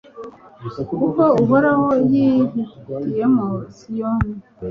[0.99, 4.35] kuko uhoraho yihitiyemo siyoni